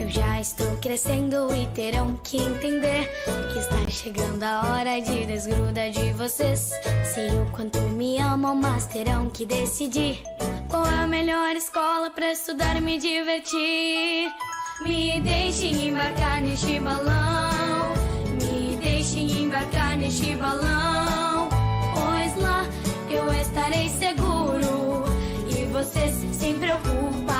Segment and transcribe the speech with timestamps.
[0.00, 3.06] Eu já estou crescendo e terão que entender
[3.52, 6.72] que está chegando a hora de desgruda de vocês.
[7.12, 10.22] Sei o quanto me amam, mas terão que decidir
[10.70, 14.32] qual é a melhor escola para estudar e me divertir.
[14.80, 17.92] Me deixem embarcar neste balão,
[18.40, 21.50] me deixem embarcar neste balão,
[21.92, 22.64] pois lá
[23.10, 25.04] eu estarei seguro
[25.46, 27.39] e vocês sem preocupação.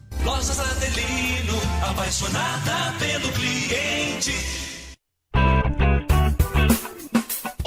[0.23, 4.60] Lojas Adelino, apaixonada pelo cliente.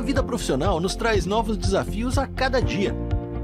[0.00, 2.96] A vida profissional nos traz novos desafios a cada dia.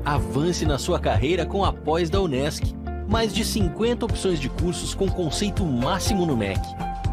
[0.03, 2.75] Avance na sua carreira com a pós da Unesc.
[3.07, 6.59] Mais de 50 opções de cursos com conceito máximo no MEC.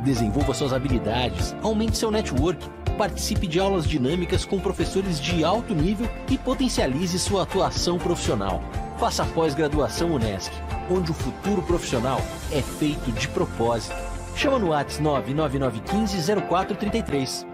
[0.01, 2.65] Desenvolva suas habilidades, aumente seu network,
[2.97, 8.63] participe de aulas dinâmicas com professores de alto nível e potencialize sua atuação profissional.
[8.97, 10.53] Faça pós-graduação Unesc,
[10.89, 13.93] onde o futuro profissional é feito de propósito.
[14.37, 17.52] Chama no WhatsApp 99915 0433.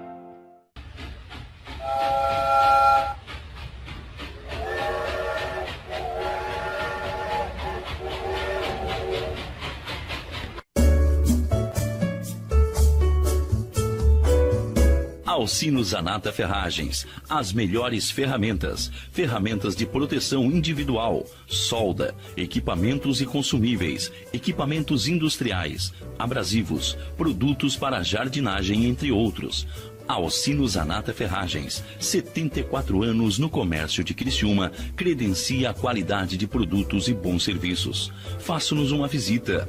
[15.50, 17.08] Alcino Zanata Ferragens.
[17.28, 18.92] As melhores ferramentas.
[19.12, 29.12] Ferramentas de proteção individual, solda, equipamentos e consumíveis, equipamentos industriais, abrasivos, produtos para jardinagem, entre
[29.12, 29.66] outros.
[30.08, 37.14] Alcino Zanata Ferragens, 74 anos no comércio de Criciúma, credencia a qualidade de produtos e
[37.14, 38.12] bons serviços.
[38.38, 39.68] Faça-nos uma visita.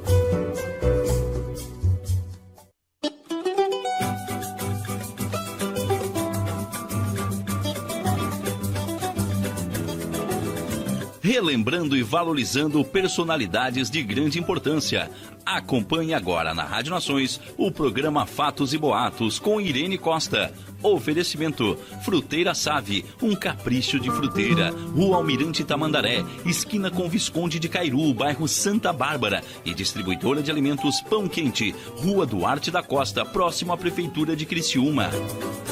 [11.31, 15.09] Relembrando e valorizando personalidades de grande importância.
[15.47, 20.53] Acompanhe agora na Rádio Nações o programa Fatos e Boatos com Irene Costa.
[20.83, 24.75] Oferecimento: Fruteira Save, um capricho de fruteira.
[24.93, 29.45] Rua Almirante Tamandaré, esquina com Visconde de Cairu, bairro Santa Bárbara.
[29.65, 35.11] E distribuidora de alimentos Pão Quente, Rua Duarte da Costa, próximo à Prefeitura de Criciúma.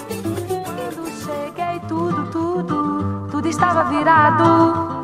[0.06, 4.97] Quando cheguei, tudo, tudo, tudo estava virado.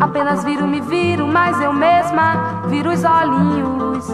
[0.00, 4.06] Apenas viro, me viro, mas eu mesma viro os olhinhos.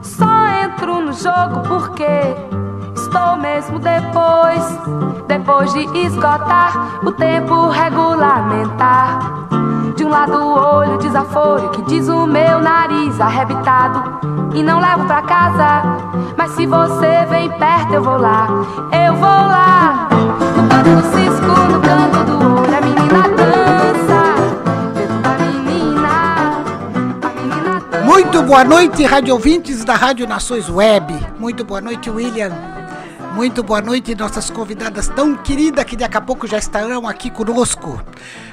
[0.00, 2.06] Só entro no jogo porque
[2.94, 4.78] estou mesmo depois,
[5.26, 9.18] depois de esgotar o tempo regulamentar.
[9.94, 14.18] De um lado o olho desaforo que diz o meu nariz arrebitado
[14.54, 15.82] e não levo pra casa.
[16.38, 18.46] Mas se você vem perto eu vou lá,
[18.92, 20.08] eu vou lá.
[20.56, 22.57] No canto do cisco, no canto do olho
[28.28, 31.14] Muito boa noite, rádio ouvintes da Rádio Nações Web.
[31.38, 32.52] Muito boa noite, William.
[33.34, 37.98] Muito boa noite, nossas convidadas tão queridas que daqui a pouco já estarão aqui conosco.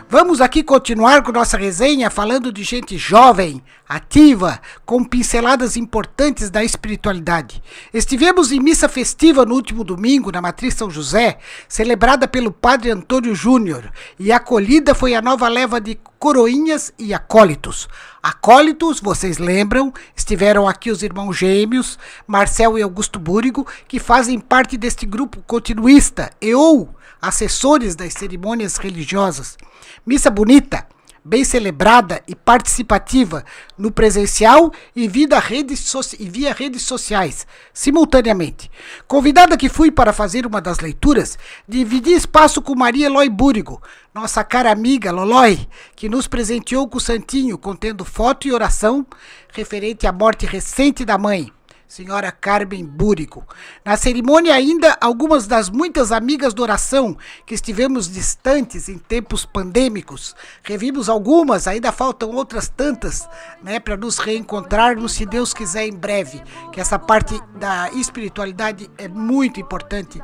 [0.08, 6.64] Vamos aqui continuar com nossa resenha falando de gente jovem, ativa, com pinceladas importantes da
[6.64, 7.62] espiritualidade.
[7.92, 13.34] Estivemos em missa festiva no último domingo na Matriz São José, celebrada pelo Padre Antônio
[13.34, 17.90] Júnior, e acolhida foi a nova leva de coroinhas e acólitos.
[18.22, 21.98] Acólitos, vocês lembram, estiveram aqui os irmãos gêmeos,
[22.28, 26.94] Marcel e Augusto Búrigo, que fazem parte deste grupo continuista e ou
[27.28, 29.58] assessores das cerimônias religiosas.
[30.06, 30.88] Missa bonita,
[31.24, 33.44] bem celebrada e participativa
[33.76, 38.70] no presencial e via redes, e via redes sociais, simultaneamente.
[39.08, 41.38] Convidada que fui para fazer uma das leituras,
[41.68, 43.82] dividi espaço com Maria Eloy Búrigo,
[44.14, 49.04] nossa cara amiga Lolói, que nos presenteou com o santinho contendo foto e oração
[49.52, 51.55] referente à morte recente da mãe.
[51.88, 53.46] Senhora Carmen Búrico.
[53.84, 60.36] Na cerimônia ainda, algumas das muitas amigas do oração que estivemos distantes em tempos pandêmicos.
[60.64, 63.28] Revimos algumas, ainda faltam outras tantas,
[63.62, 66.42] né, para nos reencontrarmos, se Deus quiser, em breve.
[66.72, 70.22] Que essa parte da espiritualidade é muito importante,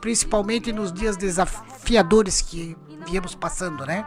[0.00, 2.76] principalmente nos dias desafiadores que
[3.06, 4.04] viemos passando, né?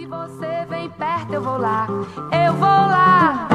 [0.00, 1.86] Se você vem perto, eu vou lá,
[2.46, 3.48] eu vou lá.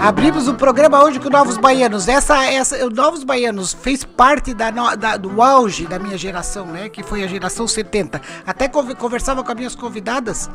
[0.00, 2.06] Abrimos o programa hoje com Novos Baianos.
[2.06, 6.88] Essa, essa, o Novos Baianos fez parte da, da, do auge da minha geração, né?
[6.88, 8.22] Que foi a geração 70.
[8.46, 10.48] Até conversava com as minhas convidadas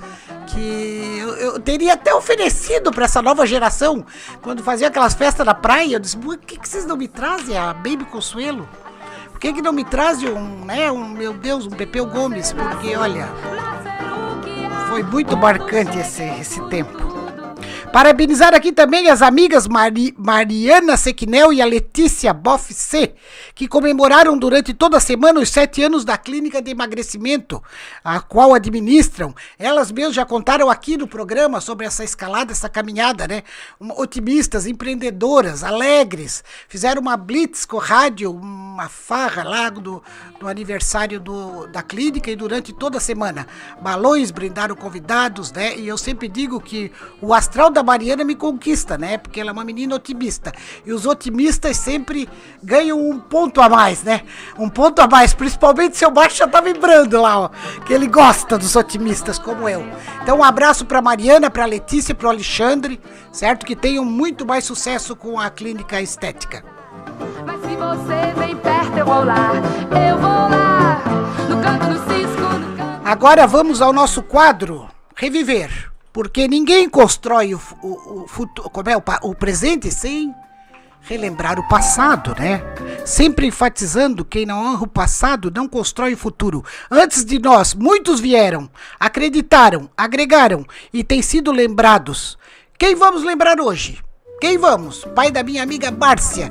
[0.47, 4.05] que eu, eu teria até oferecido para essa nova geração,
[4.41, 7.57] quando fazia aquelas festas na praia, eu disse, por que, que vocês não me trazem
[7.57, 8.69] a Baby Consuelo?
[9.31, 12.53] Por que, que não me trazem um, né, um, meu Deus, um Pepeu Gomes?
[12.53, 13.27] Porque, olha,
[14.89, 17.08] foi muito marcante esse, esse tempo.
[17.91, 23.15] Parabenizar aqui também as amigas Mari, Mariana Sequinel e a Letícia Boff C,
[23.55, 27.63] que comemoraram durante toda a semana os sete anos da clínica de emagrecimento,
[28.03, 29.33] a qual administram.
[29.57, 33.41] Elas mesmas já contaram aqui no programa sobre essa escalada, essa caminhada, né?
[33.79, 36.43] Otimistas, empreendedoras, alegres.
[36.67, 40.01] Fizeram uma blitz com rádio, uma farra lá do,
[40.39, 43.47] do aniversário do, da clínica e durante toda a semana.
[43.81, 45.75] Balões brindaram convidados, né?
[45.75, 49.17] E eu sempre digo que o astral da da Mariana me conquista, né?
[49.17, 50.51] Porque ela é uma menina otimista.
[50.85, 52.27] E os otimistas sempre
[52.61, 54.23] ganham um ponto a mais, né?
[54.57, 57.49] Um ponto a mais, principalmente se o baixo já tá vibrando lá, ó.
[57.85, 59.85] Que ele gosta dos otimistas como eu.
[60.21, 62.99] Então um abraço pra Mariana, pra Letícia, pro Alexandre,
[63.31, 63.65] certo?
[63.65, 66.65] Que tenham muito mais sucesso com a clínica estética.
[67.45, 69.53] Mas se você vem perto, eu vou lá,
[70.09, 71.01] eu vou lá,
[71.47, 73.01] no canto do cisco, no canto...
[73.07, 75.88] Agora vamos ao nosso quadro Reviver.
[76.19, 80.35] Porque ninguém constrói o, o, o futuro, como é, o, o presente sem
[80.99, 82.61] relembrar o passado, né?
[83.05, 86.61] Sempre enfatizando quem não honra o passado não constrói o futuro.
[86.91, 88.69] Antes de nós, muitos vieram,
[88.99, 92.37] acreditaram, agregaram e têm sido lembrados.
[92.77, 94.03] Quem vamos lembrar hoje?
[94.41, 95.05] Quem vamos?
[95.15, 96.49] Pai da minha amiga Márcia.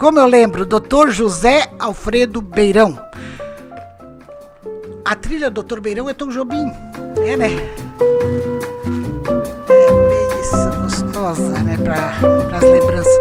[0.00, 1.10] Como eu lembro, Dr.
[1.10, 3.00] José Alfredo Beirão.
[5.04, 5.78] A trilha Dr.
[5.78, 6.72] Beirão é Tom Jobim,
[7.24, 7.50] é, né?
[10.50, 13.20] Gostosa, né, para as lembranças.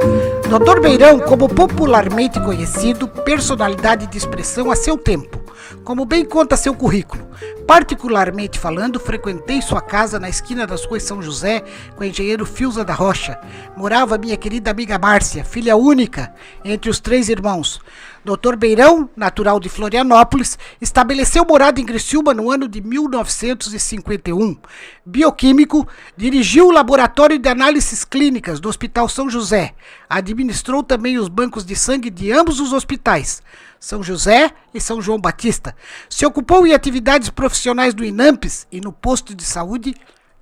[0.49, 0.79] Dr.
[0.79, 5.39] Beirão, como popularmente conhecido, personalidade de expressão a seu tempo,
[5.83, 7.25] como bem conta seu currículo.
[7.67, 11.63] Particularmente falando, frequentei sua casa na esquina das ruas São José
[11.95, 13.39] com o engenheiro Filza da Rocha.
[13.75, 16.33] Morava minha querida amiga Márcia, filha única
[16.63, 17.81] entre os três irmãos.
[18.25, 18.55] Dr.
[18.55, 24.57] Beirão, natural de Florianópolis, estabeleceu morada em Criciúma no ano de 1951.
[25.05, 25.87] Bioquímico,
[26.17, 29.75] dirigiu o laboratório de análises clínicas do Hospital São José.
[30.09, 33.43] Administrou também os bancos de sangue de ambos os hospitais,
[33.79, 35.75] São José e São João Batista.
[36.09, 39.93] Se ocupou em atividades profissionais do INAMPES e no posto de saúde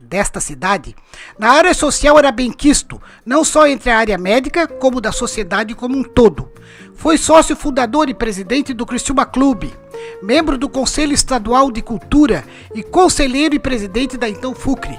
[0.03, 0.95] desta cidade.
[1.39, 5.73] Na área social era bem quisto, não só entre a área médica, como da sociedade
[5.73, 6.51] como um todo.
[6.95, 9.73] Foi sócio fundador e presidente do Criciúma Clube,
[10.21, 12.43] membro do Conselho Estadual de Cultura
[12.73, 14.97] e conselheiro e presidente da então FUCRE,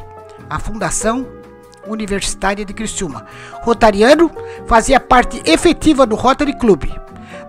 [0.48, 1.26] a Fundação
[1.86, 3.26] Universitária de Criciúma.
[3.62, 4.30] Rotariano,
[4.66, 6.92] fazia parte efetiva do Rotary Clube.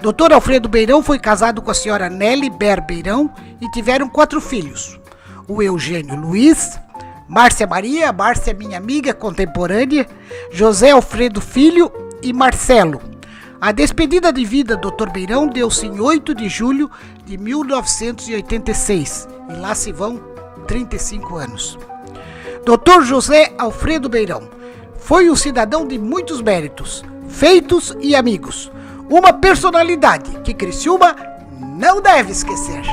[0.02, 0.34] Dr.
[0.34, 5.00] Alfredo Beirão foi casado com a senhora Nelly Ber Beirão e tiveram quatro filhos.
[5.48, 6.80] O Eugênio Luiz,
[7.28, 10.08] Márcia Maria, Márcia minha amiga contemporânea,
[10.52, 13.15] José Alfredo Filho e Marcelo.
[13.60, 15.10] A despedida de vida do Dr.
[15.10, 16.92] Beirão deu-se em 8 de julho
[17.26, 20.18] de 1986 e lá se vão
[20.68, 21.78] 35 anos.
[22.66, 23.04] Dr.
[23.04, 24.50] José Alfredo Beirão
[24.98, 28.72] foi um cidadão de muitos méritos, feitos e amigos.
[29.10, 31.16] Uma personalidade que Criciúma
[31.78, 32.84] não deve esquecer.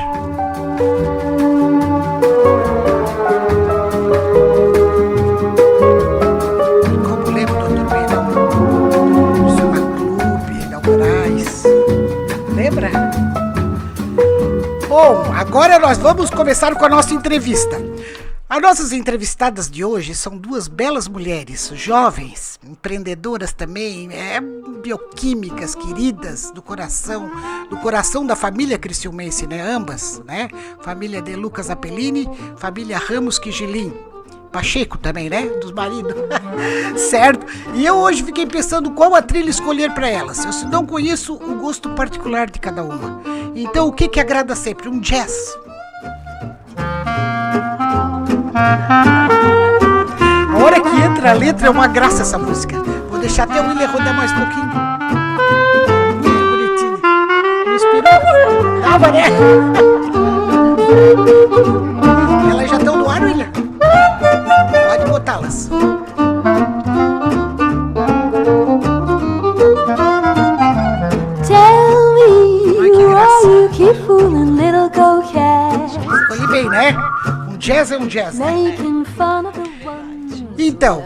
[14.95, 17.81] Bom, agora nós vamos começar com a nossa entrevista.
[18.47, 24.39] As nossas entrevistadas de hoje são duas belas mulheres, jovens, empreendedoras também, é,
[24.83, 27.27] bioquímicas, queridas, do coração,
[27.71, 29.63] do coração da família Criciumense, né?
[29.63, 30.47] Ambas, né?
[30.83, 34.12] Família de Lucas Apellini, família Ramos Quigilim.
[34.53, 35.47] Pacheco também, né?
[35.59, 36.13] Dos maridos.
[36.95, 37.43] certo?
[37.73, 40.45] E eu hoje fiquei pensando qual a trilha escolher para elas.
[40.45, 43.19] Eu não conheço o gosto particular de cada uma.
[43.55, 44.87] Então, o que que agrada sempre?
[44.87, 45.57] Um jazz.
[50.53, 52.77] A hora que entra a letra é uma graça essa música.
[53.09, 54.69] Vou deixar até o William rodar mais um pouquinho.
[56.21, 56.99] Muito bonitinho.
[57.65, 58.03] Me inspirou.
[61.83, 61.89] Né?
[65.53, 65.69] Botá-las.
[71.47, 73.47] Tell me Ai, que why graça.
[73.47, 75.97] you keep fooling little coquette,
[76.31, 76.95] Escolhi bem, né?
[77.49, 78.37] Um jazz é um jazz.
[78.37, 79.63] making fun of the.
[80.57, 81.03] Então,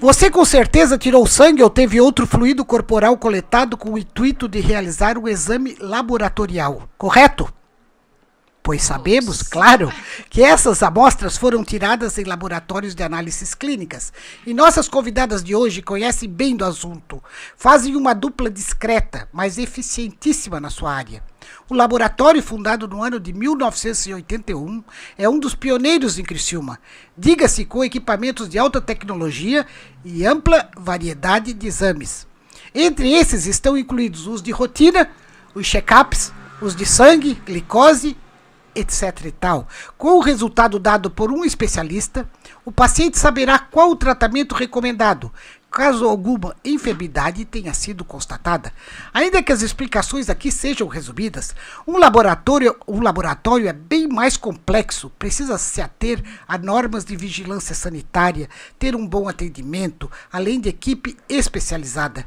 [0.00, 4.60] você com certeza tirou sangue ou teve outro fluido corporal coletado com o intuito de
[4.60, 7.52] realizar um exame laboratorial, correto?
[8.62, 9.92] Pois sabemos, claro,
[10.30, 14.12] que essas amostras foram tiradas em laboratórios de análises clínicas.
[14.46, 17.20] E nossas convidadas de hoje conhecem bem do assunto.
[17.56, 21.24] Fazem uma dupla discreta, mas eficientíssima na sua área.
[21.68, 24.84] O laboratório, fundado no ano de 1981,
[25.18, 26.78] é um dos pioneiros em Criciúma.
[27.18, 29.66] Diga-se com equipamentos de alta tecnologia
[30.04, 32.28] e ampla variedade de exames.
[32.72, 35.10] Entre esses estão incluídos os de rotina,
[35.52, 38.16] os check-ups, os de sangue, glicose,
[38.74, 39.68] etc e tal.
[39.96, 42.28] Com o resultado dado por um especialista,
[42.64, 45.32] o paciente saberá qual o tratamento recomendado,
[45.72, 48.72] caso alguma enfermidade tenha sido constatada.
[49.12, 55.10] Ainda que as explicações aqui sejam resumidas, um laboratório, um laboratório é bem mais complexo,
[55.18, 58.48] precisa se ater a normas de vigilância sanitária,
[58.78, 62.26] ter um bom atendimento, além de equipe especializada.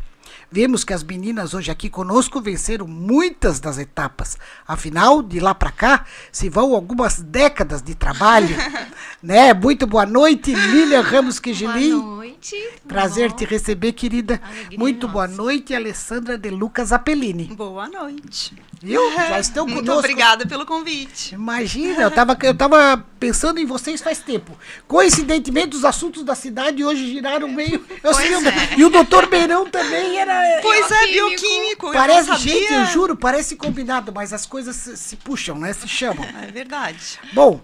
[0.55, 4.37] Vemos que as meninas hoje aqui conosco venceram muitas das etapas.
[4.65, 8.55] Afinal, de lá para cá, se vão algumas décadas de trabalho.
[9.21, 9.53] né?
[9.53, 11.89] Muito boa noite, Lilian Ramos Boa Quegilim.
[11.89, 12.55] noite.
[12.87, 14.39] Prazer Bom, te receber, querida.
[14.41, 15.41] Alegria Muito boa nossa.
[15.41, 17.53] noite, Alessandra de Lucas Apellini.
[17.53, 18.55] Boa noite.
[18.81, 19.01] Viu?
[19.13, 19.99] Já estão Muito conosco.
[19.99, 21.35] obrigada pelo convite.
[21.35, 24.57] Imagina, eu tava, eu tava pensando em vocês faz tempo.
[24.87, 27.83] Coincidentemente, os assuntos da cidade hoje giraram meio.
[28.03, 28.75] Eu é.
[28.77, 30.44] E o doutor Beirão também era.
[30.61, 31.87] Pois é, Bioquímico.
[31.87, 32.37] eu Parece, sabia.
[32.53, 35.73] gente, eu juro, parece combinado, mas as coisas se, se puxam, né?
[35.73, 36.23] Se chamam.
[36.41, 37.19] É verdade.
[37.33, 37.61] Bom,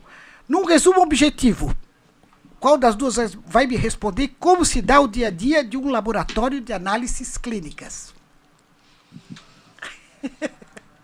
[0.48, 1.76] num resumo objetivo,
[2.60, 5.90] qual das duas vai me responder como se dá o dia a dia de um
[5.90, 8.14] laboratório de análises clínicas?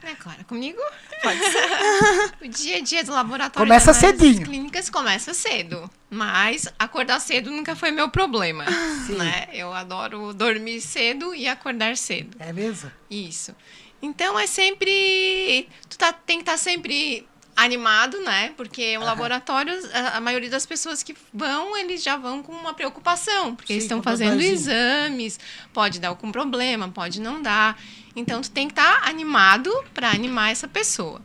[0.04, 0.80] É claro, comigo?
[1.22, 2.34] Pode ser.
[2.46, 4.46] o dia a dia do laboratório Começa de análises cedinho.
[4.46, 5.90] clínicas começa cedo.
[6.10, 8.66] Mas acordar cedo nunca foi meu problema.
[9.10, 9.48] Né?
[9.54, 12.38] Eu adoro dormir cedo e acordar cedo.
[12.40, 12.92] É mesmo?
[13.10, 13.56] Isso.
[14.02, 15.68] Então é sempre.
[15.90, 18.54] Tu tá, tem que estar sempre animado, né?
[18.56, 22.76] Porque o laboratório, a, a maioria das pessoas que vão, eles já vão com uma
[22.76, 23.56] preocupação.
[23.56, 25.40] Porque eles Sim, estão com fazendo exames,
[25.74, 27.82] pode dar algum problema, pode não dar.
[28.18, 31.22] Então tu tem que estar animado para animar essa pessoa.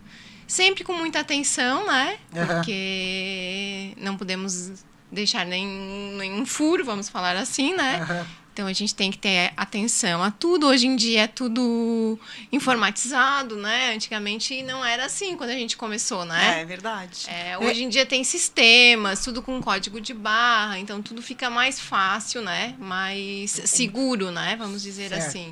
[0.46, 2.18] Sempre com muita atenção, né?
[2.30, 4.72] Porque não podemos
[5.10, 8.00] deixar nenhum, nenhum furo, vamos falar assim, né?
[8.02, 8.26] Aham.
[8.52, 10.66] Então a gente tem que ter atenção a tudo.
[10.66, 12.18] Hoje em dia é tudo
[12.52, 13.94] informatizado, né?
[13.94, 16.64] Antigamente não era assim quando a gente começou, É, né?
[16.66, 17.26] verdade.
[17.28, 21.80] É, hoje em dia tem sistemas, tudo com código de barra, então tudo fica mais
[21.80, 22.74] fácil, né?
[22.78, 24.54] Mais seguro, né?
[24.58, 25.26] Vamos dizer Certo.
[25.26, 25.50] assim.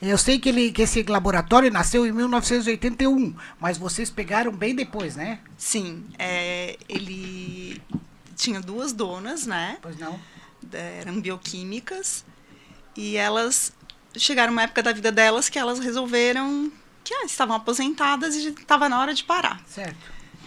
[0.00, 5.16] Eu sei que, ele, que esse laboratório nasceu em 1981, mas vocês pegaram bem depois,
[5.16, 5.40] né?
[5.56, 7.82] Sim, é, ele
[8.36, 9.78] tinha duas donas, né?
[9.82, 10.18] Pois não?
[10.72, 12.24] Eram bioquímicas.
[12.96, 13.72] E elas
[14.16, 16.70] chegaram uma época da vida delas que elas resolveram
[17.04, 19.60] que ah, estavam aposentadas e estava na hora de parar.
[19.66, 19.96] Certo.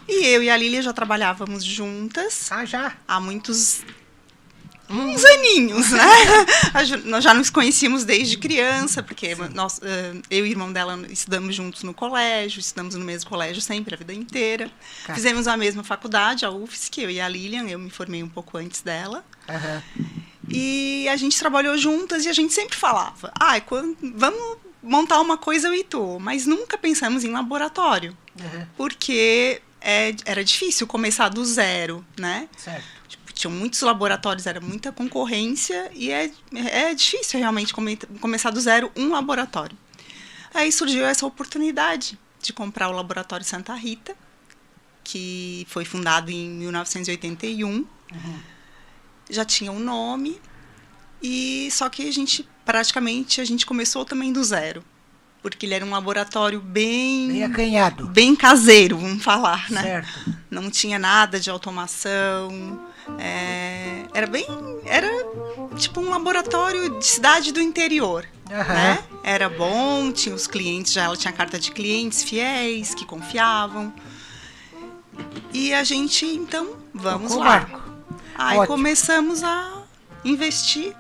[0.08, 2.93] E eu e a Lília já trabalhávamos juntas Ah, já.
[3.08, 3.84] há muitos
[4.91, 6.03] uns aninhos, né?
[7.05, 9.79] Nós já nos conhecíamos desde criança, porque nós,
[10.29, 13.98] eu e o irmão dela estudamos juntos no colégio, estudamos no mesmo colégio sempre, a
[13.98, 14.71] vida inteira.
[15.05, 15.13] Tá.
[15.13, 18.57] Fizemos a mesma faculdade, a UFSC, eu e a Lilian, eu me formei um pouco
[18.57, 19.24] antes dela.
[19.48, 19.83] Aham.
[20.50, 25.38] E a gente trabalhou juntas e a gente sempre falava, ah, quando, vamos montar uma
[25.38, 28.67] coisa eu e tu, mas nunca pensamos em laboratório, Aham.
[28.75, 32.50] porque é- era difícil começar do zero, né?
[32.57, 33.00] Certo.
[33.41, 38.91] Tinham muitos laboratórios, era muita concorrência e é, é difícil realmente come- começar do zero
[38.95, 39.75] um laboratório.
[40.53, 44.15] Aí surgiu essa oportunidade de comprar o Laboratório Santa Rita,
[45.03, 47.83] que foi fundado em 1981.
[49.29, 50.39] Já tinha um nome
[51.21, 54.83] e só que a gente praticamente a gente começou também do zero,
[55.41, 58.05] porque ele era um laboratório bem Bem acanhado.
[58.07, 59.81] bem caseiro, vamos falar, né?
[59.81, 60.36] Certo.
[60.51, 62.88] não tinha nada de automação.
[63.20, 64.46] É, era bem.
[64.86, 65.08] Era
[65.75, 68.25] tipo um laboratório de cidade do interior.
[68.51, 68.74] Aham.
[68.74, 69.03] Né?
[69.24, 73.93] Era bom, tinha os clientes, já ela tinha carta de clientes fiéis, que confiavam.
[75.53, 77.67] E a gente, então, vamos Tocou lá.
[78.36, 78.67] Aí Ótimo.
[78.75, 79.84] começamos a
[80.25, 80.96] investir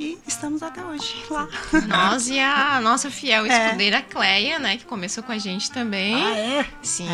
[0.00, 1.46] e estamos até hoje lá.
[1.86, 3.66] Nós e a nossa fiel É.
[3.66, 4.76] escudeira Cleia, né?
[4.78, 6.14] Que começou com a gente também.
[6.14, 6.66] Ah, é?
[6.82, 7.06] Sim.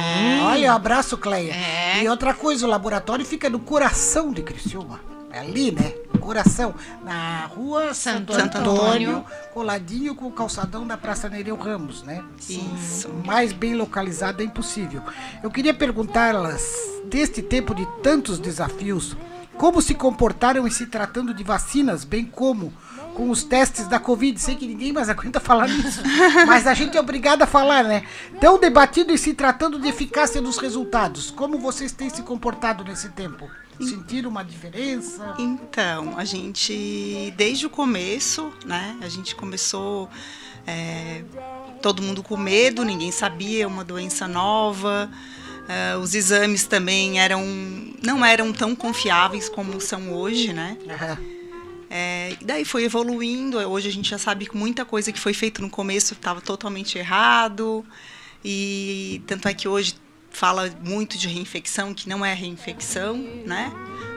[0.44, 1.52] Olha, abraço, Cleia.
[1.52, 2.02] É.
[2.02, 5.00] E outra coisa, o laboratório fica no coração de Criciúma.
[5.32, 5.92] É ali, né?
[6.20, 6.74] Coração.
[7.04, 9.24] Na rua Santo, Santo Antônio, Antônio.
[9.52, 12.24] coladinho com o calçadão da Praça Nereu Ramos, né?
[12.48, 13.08] Isso.
[13.24, 15.02] Mais bem localizado é impossível.
[15.42, 16.64] Eu queria perguntá-las,
[17.04, 19.16] deste tempo de tantos desafios,
[19.58, 22.72] como se comportaram em se tratando de vacinas, bem como
[23.14, 24.38] com os testes da Covid.
[24.38, 26.02] Sei que ninguém mais aguenta falar nisso,
[26.46, 28.04] mas a gente é obrigado a falar, né?
[28.40, 31.30] Tão debatido em se tratando de eficácia dos resultados.
[31.30, 33.48] Como vocês têm se comportado nesse tempo?
[33.80, 35.34] Sentiram uma diferença?
[35.38, 38.96] Então, a gente, desde o começo, né?
[39.02, 40.08] A gente começou
[40.66, 41.22] é,
[41.82, 45.10] todo mundo com medo, ninguém sabia, uma doença nova.
[45.68, 47.44] É, os exames também eram,
[48.02, 50.76] não eram tão confiáveis como são hoje, né?
[51.88, 53.58] É, e daí foi evoluindo.
[53.58, 56.98] Hoje a gente já sabe que muita coisa que foi feita no começo estava totalmente
[56.98, 57.84] errado.
[58.44, 59.94] E tanto é que hoje
[60.36, 63.16] fala muito de reinfecção, que não é reinfecção,
[63.46, 63.72] né?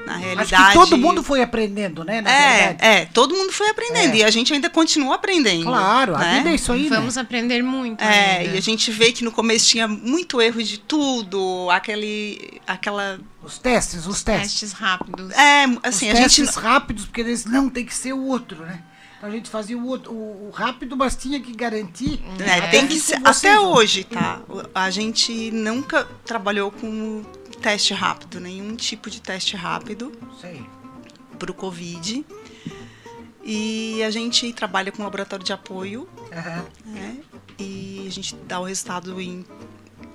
[0.06, 0.68] Na Acho realidade.
[0.68, 2.20] que todo mundo foi aprendendo, né?
[2.20, 2.78] Na é, verdade.
[2.86, 4.18] é, todo mundo foi aprendendo É.
[4.18, 5.66] e a gente ainda continua aprendendo.
[5.66, 6.38] Claro, a né?
[6.38, 7.22] vida é isso aí, Vamos né?
[7.22, 8.04] aprender muito.
[8.04, 8.56] É, ainda.
[8.56, 13.60] e a gente vê que no começo tinha muito erro de tudo, aquele, aquela, Os
[13.60, 14.52] testes, os testes.
[14.60, 15.32] Testes rápidos.
[15.32, 18.64] é, assim, os a gente testes rápidos, porque eles não tem que ser o outro,
[18.66, 18.82] né?
[19.20, 22.24] Então a gente fazia o, outro, o, o rápido, mas tinha que garantir.
[22.40, 24.42] É, até tem que ser, até hoje, tá?
[24.74, 27.22] A gente nunca trabalhou com
[27.62, 30.66] teste rápido, nenhum tipo de teste rápido Sei.
[31.38, 32.26] para o Covid.
[33.44, 36.66] E a gente trabalha com laboratório de apoio, Aham.
[36.86, 37.18] né?
[37.58, 39.46] E a gente dá o resultado em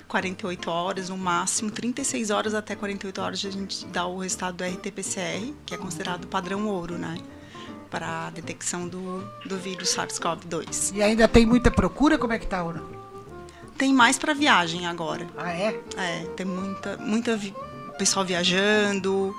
[0.09, 4.65] 48 horas, no máximo, 36 horas até 48 horas a gente dá o resultado do
[4.65, 7.19] RT-PCR, que é considerado padrão ouro, né?
[7.95, 10.91] Para a detecção do, do vírus SARS-CoV-2.
[10.97, 12.19] E ainda tem muita procura?
[12.19, 12.83] Como é que tá, Ana?
[13.79, 15.29] Tem mais para viagem agora.
[15.37, 15.79] Ah, é?
[15.97, 17.55] É, tem muita, muita vi-
[17.97, 19.33] pessoal viajando.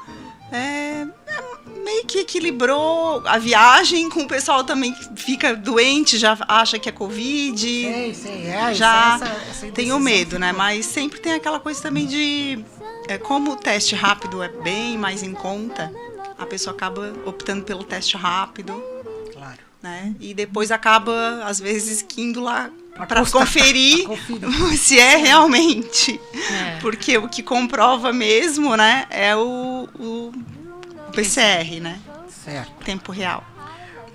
[0.54, 6.38] É, é, meio que equilibrou a viagem com o pessoal também que fica doente, já
[6.48, 7.60] acha que é Covid.
[7.60, 8.48] Sei, sei.
[8.48, 10.54] É, já essa- essa tem o medo, né?
[10.54, 12.63] Mas sempre tem aquela coisa também de.
[13.10, 15.91] É, como o teste rápido é bem mais em conta,
[16.38, 18.74] a pessoa acaba optando pelo teste rápido,
[19.34, 19.60] Claro.
[19.82, 20.13] né?
[20.19, 24.48] E depois acaba, às vezes, indo lá Pra para conferir conferir.
[24.80, 26.17] se é realmente.
[26.34, 26.78] É.
[26.80, 30.32] Porque o que comprova mesmo, né, é o, o
[31.12, 32.00] PCR, né?
[32.43, 32.71] Certo.
[32.86, 33.43] Tempo real.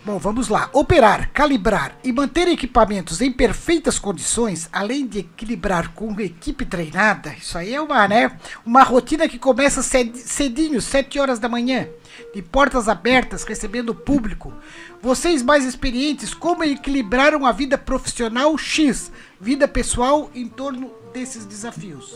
[0.03, 0.71] Bom, vamos lá.
[0.73, 7.59] Operar, calibrar e manter equipamentos em perfeitas condições, além de equilibrar com equipe treinada, isso
[7.59, 8.35] aí é uma, né?
[8.65, 11.87] Uma rotina que começa ced- cedinho, 7 horas da manhã,
[12.35, 14.55] de portas abertas, recebendo o público.
[15.03, 22.15] Vocês mais experientes, como equilibraram a vida profissional X, vida pessoal em torno desses desafios?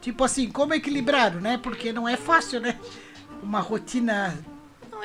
[0.00, 1.58] Tipo assim, como equilibraram, né?
[1.62, 2.78] Porque não é fácil, né?
[3.42, 4.34] Uma rotina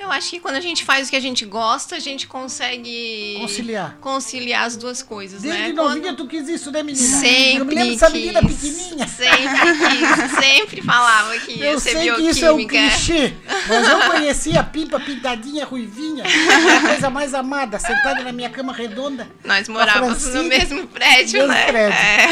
[0.01, 3.35] Eu acho que quando a gente faz o que a gente gosta, a gente consegue
[3.39, 3.97] Conciliar.
[4.01, 5.73] conciliar as duas coisas, Desde né?
[5.73, 7.05] novinha tu quis isso, né, menina?
[7.05, 9.07] Sempre Eu me lembro dessa menina pequenininha.
[9.07, 12.89] Sempre quis, sempre falava que ia Eu ser sei que isso é um bioquímica.
[12.95, 13.33] clichê,
[13.67, 18.73] mas eu conheci a Pipa pintadinha, ruivinha, a coisa mais amada, sentada na minha cama
[18.73, 19.27] redonda.
[19.43, 21.65] Nós morávamos no mesmo prédio, mesmo né?
[21.67, 21.97] prédio.
[21.97, 22.27] É.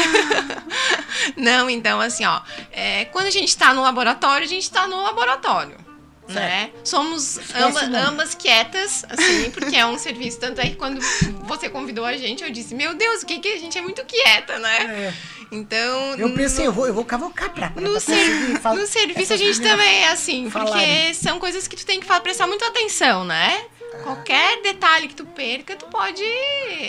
[1.36, 2.40] Não, então, assim, ó,
[2.72, 5.87] é, quando a gente tá no laboratório, a gente tá no laboratório.
[6.28, 6.70] Né?
[6.84, 10.38] Somos amba- ambas quietas, assim, porque é um serviço.
[10.38, 11.00] Tanto é que quando
[11.46, 14.04] você convidou a gente, eu disse, meu Deus, o que que a gente é muito
[14.04, 14.76] quieta, né?
[14.78, 15.14] É,
[15.50, 16.14] Então.
[16.18, 19.36] eu pensei, no- eu vou, eu vou cavocar pra, pra no, ser- no serviço a
[19.36, 21.14] gente também é assim, porque falarem.
[21.14, 23.64] são coisas que tu tem que prestar muita atenção, né?
[24.02, 26.22] Qualquer detalhe que tu perca, tu pode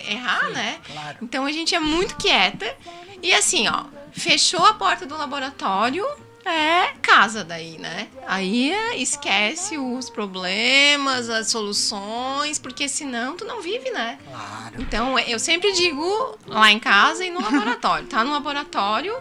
[0.08, 0.80] errar, né?
[0.92, 1.18] claro.
[1.22, 2.76] Então a gente é muito quieta.
[3.24, 6.06] E assim, ó, fechou a porta do laboratório,
[6.50, 8.08] é casa daí, né?
[8.28, 14.18] Aí é, esquece os problemas, as soluções, porque senão tu não vive, né?
[14.28, 14.76] Claro.
[14.80, 18.08] Então, eu sempre digo lá em casa e no laboratório.
[18.08, 19.16] Tá no laboratório,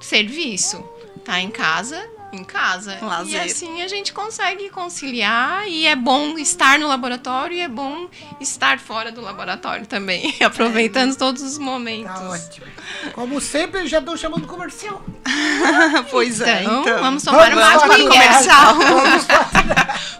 [0.00, 0.82] serviço.
[1.24, 2.96] Tá em casa, em casa.
[3.00, 3.42] E Lazer.
[3.42, 8.08] assim a gente consegue conciliar e é bom estar no laboratório e é bom
[8.40, 12.12] estar fora do laboratório também, aproveitando todos os momentos.
[12.12, 12.66] Tá ótimo.
[13.12, 15.02] Como sempre, eu já estou chamando comercial.
[16.10, 17.00] pois é, Então, então.
[17.00, 18.10] vamos tomar Vamos uma aguinha.
[18.10, 18.74] comercial.
[18.82, 19.26] Vamos,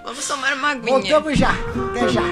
[0.05, 0.92] Vamos tomar uma aguinha.
[1.01, 1.51] voltamos já.
[1.51, 2.22] Até já.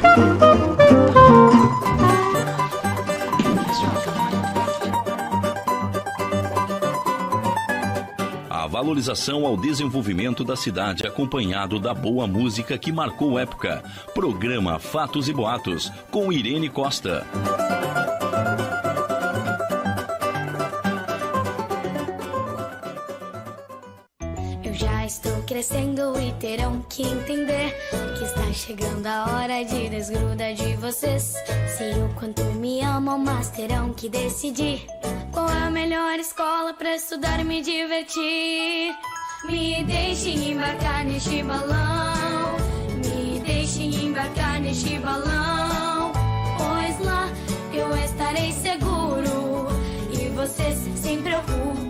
[8.70, 13.82] Valorização ao desenvolvimento da cidade acompanhado da boa música que marcou época.
[14.14, 17.26] Programa Fatos e Boatos, com Irene Costa.
[25.60, 27.76] Crescendo e terão que entender
[28.16, 31.34] que está chegando a hora de desgrudar de vocês.
[31.76, 34.86] Sei o quanto me amam, mas terão que decidir
[35.30, 38.94] qual é a melhor escola para estudar e me divertir.
[39.44, 42.56] Me deixem embarcar neste balão,
[43.04, 46.10] me deixem embarcar neste balão,
[46.56, 47.28] pois lá
[47.74, 49.68] eu estarei seguro
[50.10, 51.89] e vocês sem preocupação.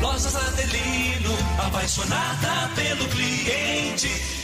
[0.00, 4.43] Lojas Adelino, apaixonada pelo cliente.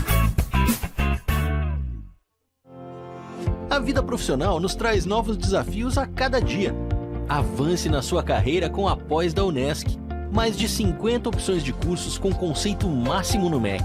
[3.81, 6.75] Vida profissional nos traz novos desafios a cada dia.
[7.27, 9.97] Avance na sua carreira com a pós da Unesc.
[10.31, 13.83] Mais de 50 opções de cursos com conceito máximo no MEC.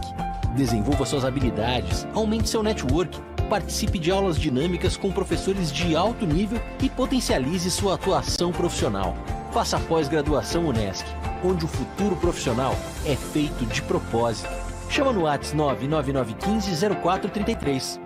[0.56, 6.60] Desenvolva suas habilidades, aumente seu network, participe de aulas dinâmicas com professores de alto nível
[6.82, 9.16] e potencialize sua atuação profissional.
[9.52, 11.04] Faça pós-graduação Unesc,
[11.44, 14.48] onde o futuro profissional é feito de propósito.
[14.88, 18.05] Chama no WhatsApp 99915 0433.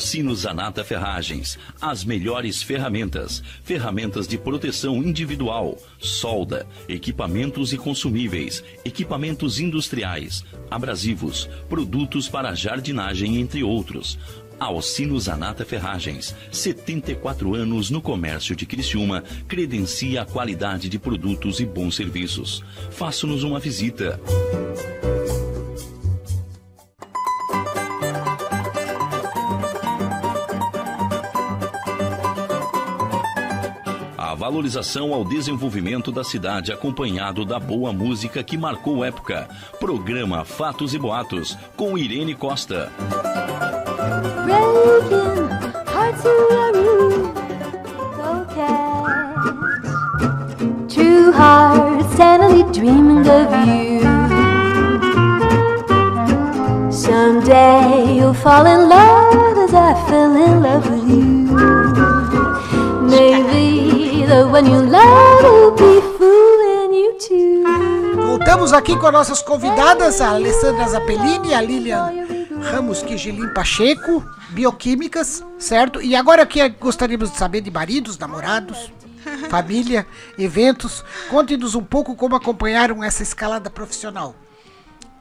[0.00, 9.60] Alcino Zanata Ferragens, as melhores ferramentas, ferramentas de proteção individual, solda, equipamentos e consumíveis, equipamentos
[9.60, 14.18] industriais, abrasivos, produtos para jardinagem, entre outros.
[14.58, 21.66] Alcino Zanata Ferragens, 74 anos no comércio de Criciúma, credencia a qualidade de produtos e
[21.66, 22.64] bons serviços.
[22.90, 24.18] Faça-nos uma visita.
[34.50, 39.48] Valorização ao desenvolvimento da cidade acompanhado da boa música que marcou época.
[39.78, 42.90] Programa Fatos e Boatos, com Irene Costa.
[56.90, 61.19] Someday you'll fall in love as I fell in love with you.
[64.40, 68.16] You love will be fooling you too.
[68.16, 72.10] Voltamos aqui com as nossas convidadas, a Alessandra Zappellini e a Lilian
[72.62, 76.00] Ramos Quigelim Pacheco, bioquímicas, certo?
[76.00, 78.90] E agora que gostaríamos de saber de maridos, namorados,
[79.50, 80.06] família,
[80.38, 81.04] eventos.
[81.28, 84.34] Conte-nos um pouco como acompanharam essa escalada profissional.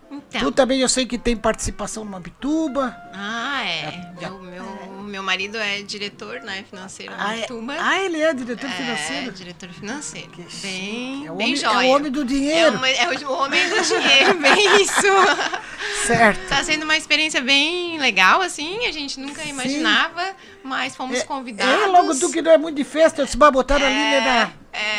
[0.10, 0.40] Então.
[0.40, 2.96] Tu também eu sei que tem participação no Mabituba.
[3.14, 4.14] Ah, é.
[4.22, 4.64] Meu, meu,
[5.10, 7.76] meu marido é diretor né, financeiro Ah, na é- Tuba.
[7.80, 9.32] ah, ele é diretor É, financeiro?
[9.32, 10.32] diretor financeiro.
[10.62, 12.76] Bem, É o bem homem- é o homem do dinheiro.
[12.86, 16.08] É o, é o homem do dinheiro, bem isso.
[16.08, 16.48] Certo.
[16.48, 18.86] Tá sendo uma experiência bem legal, assim.
[18.86, 21.84] A gente nunca imaginava, mas fomos convidados.
[21.84, 24.22] É, logo tu que não é muito de festa, eu disse, "Bah, botaram a Lilian
[24.22, 24.52] na...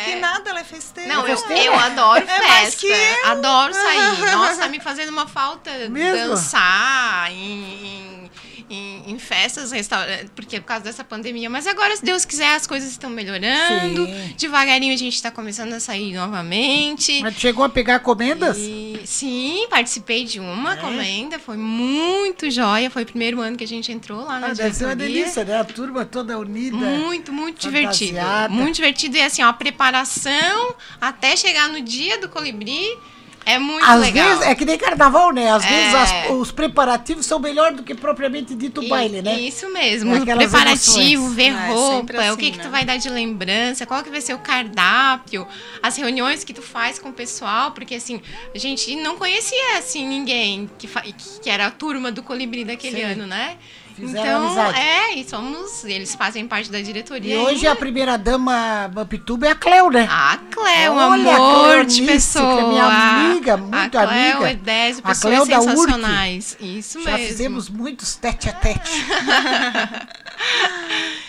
[0.05, 1.11] Que nada, ela é festeira.
[1.13, 1.63] Não, eu, festeira?
[1.63, 2.47] eu adoro É festa.
[2.47, 3.25] mais que eu.
[3.25, 4.19] Adoro sair.
[4.35, 6.29] Nossa, tá me fazendo uma falta Mesmo?
[6.29, 8.31] dançar em, em,
[8.73, 11.49] em- em festas, restaurantes, porque por causa dessa pandemia.
[11.49, 14.05] Mas agora, se Deus quiser, as coisas estão melhorando.
[14.05, 14.35] Sim.
[14.37, 17.21] Devagarinho a gente tá começando a sair novamente.
[17.21, 18.57] Mas chegou a pegar comendas?
[18.57, 20.77] E, sim, participei de uma É?
[20.77, 22.89] comenda, foi muito joia.
[22.89, 25.23] Foi o primeiro ano que a gente entrou lá na Ah, deve ser uma diretoria.
[25.23, 25.57] delícia, né?
[25.59, 26.75] A turma toda unida.
[26.77, 28.11] Muito, muito divertido.
[28.17, 28.53] fantasiada.
[28.53, 29.17] Muito divertido.
[29.17, 32.87] E assim, ó, a preparação até chegar no dia do colibri
[33.43, 34.29] É muito Às legal.
[34.29, 35.49] vezes, é que nem carnaval, né?
[35.51, 35.67] Às É.
[35.67, 39.39] vezes as- os preparativos são melhor do que propriamente dito o baile, né?
[39.39, 40.13] Isso mesmo.
[40.15, 41.33] É o aquelas preparativo, emoções.
[41.35, 42.69] ver É, roupa, o assim, que, que tu né?
[42.69, 45.47] vai dar de lembrança, qual que vai ser o cardápio,
[45.81, 48.21] as reuniões que tu faz com o pessoal, porque assim,
[48.53, 52.97] a gente não conhecia assim ninguém que, que, que era a turma do Colibri daquele
[52.97, 53.03] Sim.
[53.03, 53.57] ano, né?
[54.01, 54.79] Fizeram então, amizade.
[54.79, 57.35] é, e somos, eles fazem parte da diretoria.
[57.35, 60.07] E hoje a primeira dama Mampituba é a Cleo, né?
[60.09, 62.67] A Cleo, Olha, a amor Cleonice, de que é pessoa.
[62.69, 64.51] minha amiga, muito a Cleo, amiga.
[64.51, 65.69] Edésio, A pessoas Cleo da URC.
[65.69, 66.57] sensacionais.
[66.59, 67.27] Isso Já mesmo.
[67.27, 69.05] fizemos muitos tete a tete.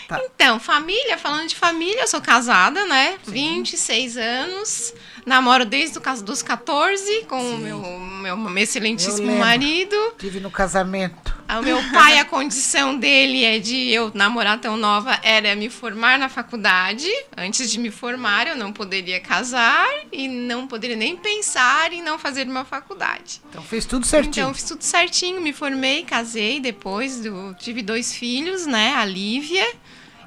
[0.09, 0.21] Tá.
[0.35, 3.15] Então, família, falando de família, eu sou casada, né?
[3.27, 4.95] 26 anos.
[5.25, 9.97] Namoro desde os dos 14 com o meu, meu, excelentíssimo marido.
[10.19, 11.33] Tive no casamento.
[11.49, 15.69] Ah, O meu pai, a condição dele é de eu namorar tão nova, era me
[15.69, 17.09] formar na faculdade.
[17.37, 22.19] Antes de me formar, eu não poderia casar e não poderia nem pensar em não
[22.19, 23.41] fazer uma faculdade.
[23.49, 24.31] Então fez tudo certinho.
[24.31, 28.95] Então, eu fiz tudo certinho, me formei, casei depois, do, tive dois filhos, né?
[28.95, 29.67] A Lívia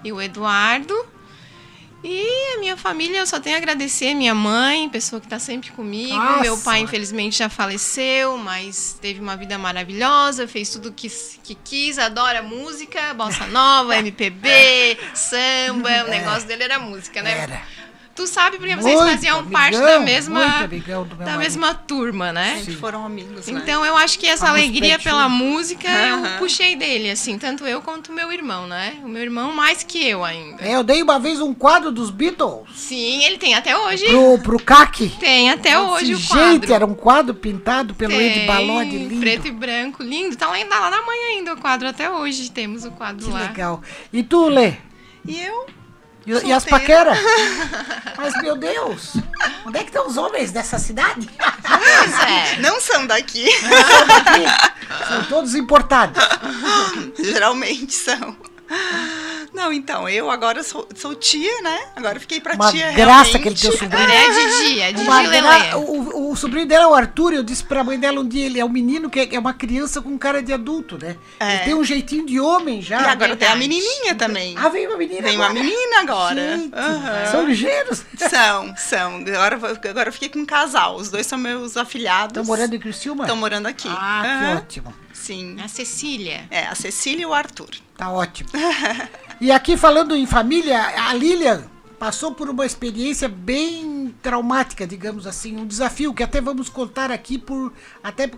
[0.04, 0.96] e o Eduardo.
[2.08, 5.40] E a minha família, eu só tenho a agradecer a minha mãe, pessoa que está
[5.40, 6.16] sempre comigo.
[6.16, 6.42] Nossa.
[6.42, 11.10] Meu pai, infelizmente, já faleceu, mas teve uma vida maravilhosa, fez tudo que,
[11.44, 16.06] que quis, adora música, bossa nova, MPB, samba.
[16.06, 17.40] O negócio dele era música, né?
[17.40, 17.64] Era.
[18.16, 21.38] Tu sabe porque vocês Muito faziam amigão, parte da mesma, da marido.
[21.40, 22.60] mesma turma, né?
[22.60, 23.60] Sempre foram amigos, né?
[23.62, 27.82] Então eu acho que essa Vamos alegria pela música eu puxei dele, assim, tanto eu
[27.82, 28.96] quanto o meu irmão, né?
[29.04, 30.64] O meu irmão mais que eu ainda.
[30.64, 34.06] É, eu dei uma vez um quadro dos Beatles Sim, ele tem até hoje.
[34.06, 35.10] pro, pro CAC.
[35.20, 36.74] Tem até hoje o Gente, quadro.
[36.74, 39.20] era um quadro pintado pelo Ed Balode, lindo.
[39.20, 40.38] Preto e branco, lindo.
[40.38, 43.32] Tá lá, ainda lá na manhã ainda o quadro, até hoje temos o quadro Que
[43.32, 43.42] lá.
[43.42, 43.82] legal.
[44.14, 44.74] E tu, Lê?
[45.28, 45.66] E eu?
[46.26, 47.18] E, e as paqueras?
[48.18, 49.14] Mas, meu Deus,
[49.66, 51.30] onde é que estão os homens dessa cidade?
[51.38, 52.58] Pois é.
[52.62, 53.48] Não são daqui.
[53.60, 55.08] São daqui.
[55.08, 56.22] São todos importados.
[57.22, 58.36] Geralmente são.
[59.54, 61.80] Não, então, eu agora sou, sou tia, né?
[61.96, 63.38] Agora fiquei pra Uma tia graça realmente.
[63.38, 64.10] aquele teu sobrinho.
[64.12, 67.42] É de dia, de Uma dia, gra- o, o sobrinho dela é o Arthur, eu
[67.44, 70.02] disse pra mãe dela um dia, ele é um menino que é, é uma criança
[70.02, 71.16] com cara de adulto, né?
[71.40, 71.56] É.
[71.56, 73.02] Ele tem um jeitinho de homem já.
[73.02, 74.56] E agora tem a menininha também.
[74.58, 76.58] Ah, vem uma menina Vem uma menina agora.
[76.58, 77.32] Gente, Aham.
[77.32, 78.04] São ligeiros.
[78.30, 79.16] São, são.
[79.18, 80.96] Agora, eu- agora eu fiquei com um casal.
[80.98, 82.32] Os dois são meus afilhados.
[82.32, 83.24] Estão morando em Criciúma?
[83.24, 83.88] Estão morando aqui.
[83.90, 84.58] Ah, que Aham.
[84.58, 84.94] ótimo.
[85.26, 85.60] Sim.
[85.60, 86.46] A Cecília.
[86.52, 87.72] É, a Cecília e o Arthur.
[87.98, 88.50] Tá ótimo.
[89.42, 91.66] E aqui falando em família, a Lilian
[92.00, 97.38] passou por uma experiência bem traumática, digamos assim, um desafio que até vamos contar aqui
[97.38, 98.32] por até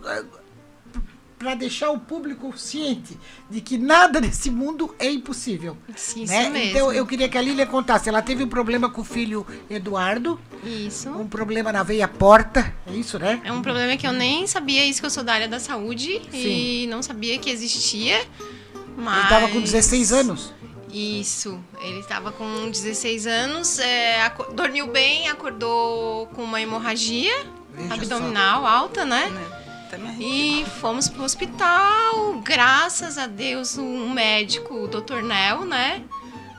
[1.38, 3.18] para deixar o público ciente
[3.50, 5.78] de que nada nesse mundo é impossível.
[5.96, 6.50] Isso né?
[6.50, 6.70] mesmo.
[6.70, 8.10] Então eu queria que a Lilian contasse.
[8.10, 11.10] Ela teve um problema com o filho Eduardo, Isso.
[11.10, 13.40] um problema na veia porta, é isso, né?
[13.44, 16.22] É um problema que eu nem sabia isso, que eu sou da área da saúde
[16.34, 18.20] e não sabia que existia.
[18.98, 19.20] Mas...
[19.20, 20.54] Ele tava com 16 anos.
[20.92, 28.66] Isso, ele estava com 16 anos, é, dormiu bem, acordou com uma hemorragia Veja abdominal
[28.66, 29.30] alta, né?
[29.30, 29.57] Né?
[30.20, 35.22] E fomos pro hospital, graças a Deus, um médico, o Dr.
[35.24, 36.02] Nel, né?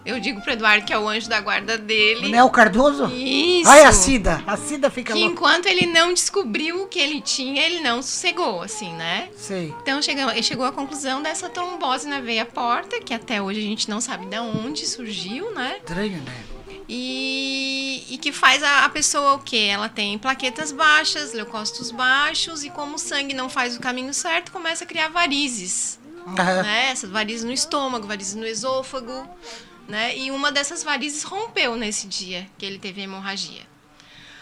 [0.06, 2.28] Eu digo pro Eduardo que é o anjo da guarda O dele.
[2.30, 3.06] Nel Cardoso?
[3.12, 3.68] Isso.
[3.68, 4.42] Ai, a Cida.
[4.46, 5.32] A Cida fica que louca.
[5.34, 9.28] enquanto ele não descobriu o que ele tinha, ele não sossegou, assim, né?
[9.36, 9.74] Sei.
[9.82, 13.62] Então chegou, ele chegou à conclusão dessa trombose na veia porta, que até hoje a
[13.62, 15.76] gente não sabe de onde surgiu, né?
[15.78, 16.57] Estranho, né?
[16.88, 19.68] E, e que faz a, a pessoa o quê?
[19.70, 24.52] Ela tem plaquetas baixas, leucócitos baixos, e como o sangue não faz o caminho certo,
[24.52, 25.98] começa a criar varizes.
[26.26, 26.62] Aham.
[26.62, 26.90] Né?
[26.90, 29.28] Essas varizes no estômago, varizes no esôfago,
[29.88, 30.16] né?
[30.16, 33.66] E uma dessas varizes rompeu nesse dia que ele teve hemorragia.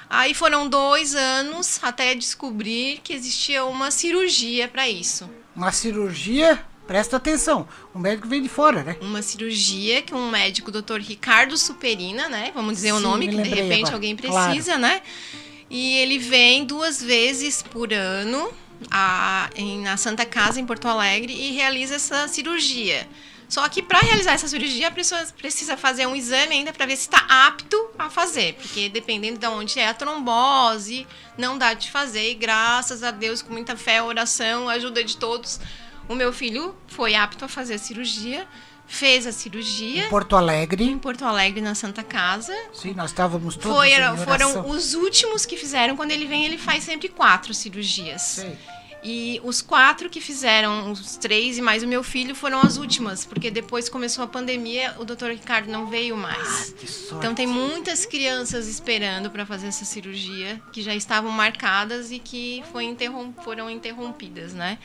[0.09, 5.29] Aí foram dois anos até descobrir que existia uma cirurgia para isso.
[5.55, 8.97] Uma cirurgia, presta atenção, o médico vem de fora, né?
[9.01, 10.99] Uma cirurgia que um médico, Dr.
[11.01, 12.53] Ricardo Superina, né?
[12.55, 13.95] Vamos dizer o Sim, nome, me que de repente agora.
[13.95, 14.51] alguém Claro.
[14.53, 15.03] precisa, né?
[15.69, 18.51] E ele vem duas vezes por ano
[18.91, 23.09] a, em, na Santa Casa, em Porto Alegre, e realiza essa cirurgia.
[23.49, 26.97] Só que para realizar essa cirurgia, a pessoa precisa fazer um exame ainda para ver
[26.97, 28.55] se está apto a fazer.
[28.55, 31.07] Porque dependendo de onde é a trombose,
[31.39, 32.31] não dá de fazer.
[32.31, 35.61] E graças a Deus, com muita fé, oração, ajuda de todos,
[36.09, 38.47] o meu filho foi apto a fazer a cirurgia,
[38.87, 40.85] fez a cirurgia Em Porto Alegre.
[40.85, 42.55] em Porto Alegre, na Santa Casa.
[42.73, 43.91] Sim, nós estávamos todos Foi,
[44.25, 45.97] foram os últimos que fizeram.
[45.97, 48.23] Quando ele vem, ele faz sempre quatro cirurgias.
[48.23, 48.57] Sei.
[49.09, 53.25] E os quatro que fizeram, os três e mais o meu filho, foram as últimas,
[53.25, 56.75] porque depois começou a pandemia, o doutor Ricardo não veio mais.
[57.13, 62.65] Então tem muitas crianças esperando para fazer essa cirurgia, que já estavam marcadas e que
[62.73, 64.77] foi interrom foram interrompidas, né?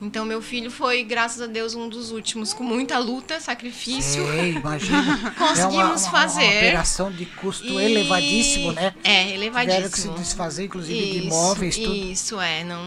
[0.00, 4.26] Então meu filho foi, graças a Deus, um dos últimos, com muita luta, sacrifício.
[4.26, 5.32] Sei, imagina.
[5.38, 6.42] Conseguimos é uma, uma, fazer.
[6.42, 8.94] Uma operação de custo E- elevadíssimo, né?
[9.02, 9.74] É, elevadíssimo.
[9.88, 11.94] Tiveram que se desfazer, inclusive, de Isso, imóveis, tudo.
[11.94, 12.62] Isso, é.
[12.62, 12.82] Não,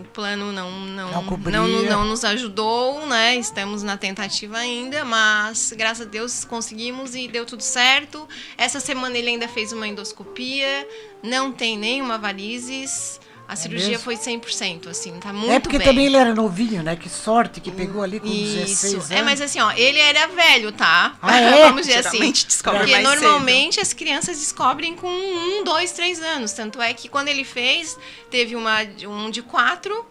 [0.00, 1.58] o plano não, não, Não cobria.
[1.58, 3.36] não, não nos ajudou, né?
[3.36, 8.28] Estamos na tentativa ainda, mas graças a Deus conseguimos e deu tudo certo.
[8.58, 10.86] Essa semana ele ainda fez uma endoscopia,
[11.22, 13.18] não tem nenhuma varizes.
[13.46, 14.04] A cirurgia É mesmo?
[14.04, 15.86] foi 100%, assim, tá muito é porque bem.
[15.86, 16.96] também ele era novinho, né?
[16.96, 18.96] Que sorte que pegou ali com 16 Isso.
[18.96, 19.10] anos.
[19.10, 21.14] É, mas assim, ó, ele era velho, tá?
[21.20, 21.64] Ah, é?
[21.68, 22.12] Vamos dizer assim.
[22.12, 23.20] Geralmente descobre Porque mais cedo.
[23.20, 26.52] normalmente as crianças descobrem com um, dois, três anos.
[26.52, 27.98] Tanto é que quando ele fez,
[28.30, 30.06] teve uma, um de quatro,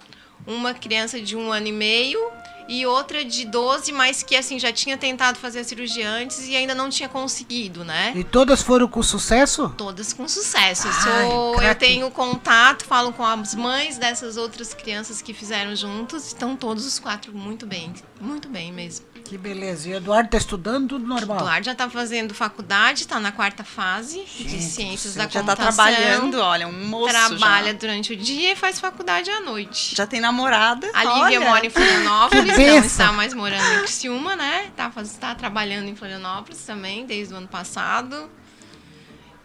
[0.45, 2.19] uma criança de um ano e meio
[2.67, 6.55] e outra de 12, mas que assim já tinha tentado fazer a cirurgia antes e
[6.55, 8.13] ainda não tinha conseguido, né?
[8.15, 9.69] E todas foram com sucesso?
[9.77, 10.87] Todas com sucesso.
[10.87, 15.75] Eu, Ai, sou- eu tenho contato, falo com as mães dessas outras crianças que fizeram
[15.75, 16.27] juntos.
[16.27, 17.93] Estão todos os quatro muito bem.
[18.19, 19.05] Muito bem mesmo.
[19.25, 19.89] Que beleza.
[19.89, 21.37] E o Eduardo tá estudando tudo normal.
[21.37, 25.73] Eduardo já está fazendo faculdade, está na quarta fase de ciências da Já tá computação.
[25.73, 27.77] trabalhando, olha, um moço Trabalha já.
[27.79, 29.95] durante o dia e faz faculdade à noite.
[29.95, 30.87] Já tem namorada.
[30.93, 31.49] A Lívia olha.
[31.49, 34.67] mora em Florianópolis, não está mais morando em Criciúma, né?
[34.75, 38.29] Tá, faz- tá trabalhando em Florianópolis também, desde o ano passado.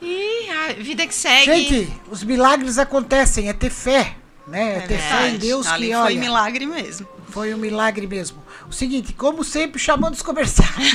[0.02, 1.44] E a vida que segue.
[1.46, 4.16] Gente, os milagres acontecem, é ter fé.
[4.48, 4.78] Né?
[4.78, 5.38] É, ter fé em.
[5.38, 6.20] Deus Ali que foi olha.
[6.20, 7.06] milagre mesmo.
[7.28, 8.42] Foi um milagre mesmo.
[8.68, 10.92] O seguinte, como sempre, chamando os comerciais.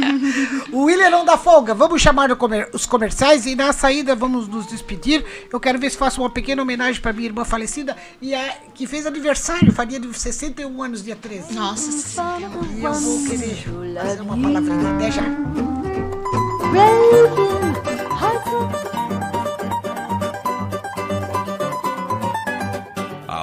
[0.72, 1.74] o William não dá folga.
[1.74, 2.30] Vamos chamar
[2.72, 5.24] os comerciais e na saída vamos nos despedir.
[5.52, 8.86] Eu quero ver se faço uma pequena homenagem para minha irmã falecida e a, que
[8.86, 11.52] fez aniversário, faria de 61 anos dia 13.
[11.52, 12.50] Nossa Senhora.
[12.74, 13.64] E eu vou querer
[14.00, 14.94] fazer uma palavrinha.
[14.96, 15.22] Até já.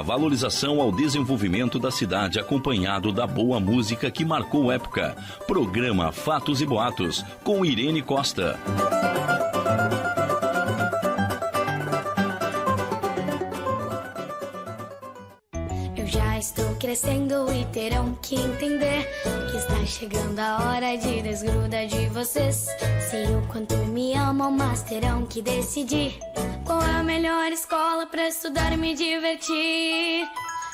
[0.03, 5.15] Valorização ao desenvolvimento da cidade acompanhado da boa música que marcou época.
[5.47, 8.59] Programa Fatos e Boatos com Irene Costa.
[16.93, 19.09] Crescendo e terão que entender
[19.49, 22.67] que está chegando a hora de desgrudar de vocês.
[23.09, 26.19] Sei o quanto me amam, mas terão que decidir
[26.63, 30.27] qual é a melhor escola para estudar e me divertir.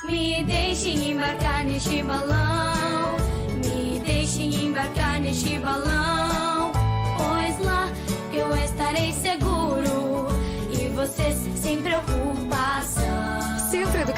[0.04, 3.16] Me deixem embarcar neste balão,
[3.64, 6.70] me deixem embarcar neste balão,
[7.16, 7.88] pois lá
[8.30, 10.28] eu estarei seguro
[10.70, 12.49] e vocês sem preocupação.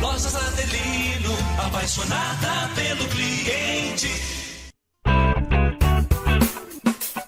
[0.00, 4.43] Lojas Adelino, apaixonada pelo cliente.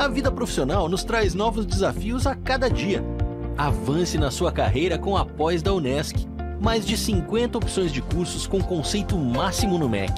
[0.00, 3.04] A vida profissional nos traz novos desafios a cada dia.
[3.58, 6.26] Avance na sua carreira com a pós da Unesc.
[6.58, 10.14] Mais de 50 opções de cursos com conceito máximo no MEC.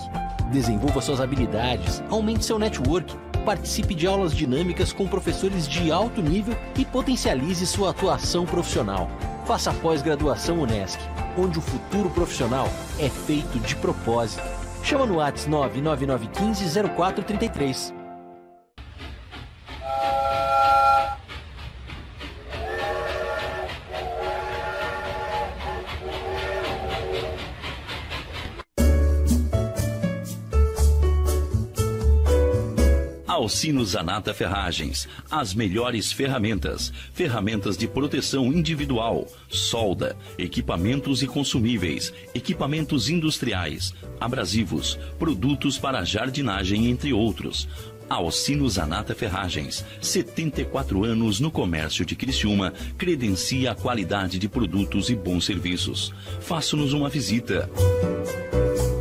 [0.52, 3.12] Desenvolva suas habilidades, aumente seu network,
[3.44, 9.10] participe de aulas dinâmicas com professores de alto nível e potencialize sua atuação profissional.
[9.46, 11.00] Faça a pós-graduação Unesc,
[11.36, 12.68] onde o futuro profissional
[13.00, 14.44] é feito de propósito.
[14.84, 18.01] Chama no WhatsApp 99915 0433.
[33.42, 43.08] Alcino Zanata Ferragens, as melhores ferramentas, ferramentas de proteção individual, solda, equipamentos e consumíveis, equipamentos
[43.08, 47.68] industriais, abrasivos, produtos para jardinagem, entre outros.
[48.08, 55.16] Alcino Zanata Ferragens, 74 anos no comércio de Criciúma, credencia a qualidade de produtos e
[55.16, 56.14] bons serviços.
[56.38, 57.68] Faça-nos uma visita.
[57.74, 58.91] A